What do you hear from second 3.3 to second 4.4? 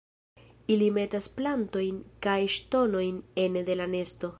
ene de la nesto.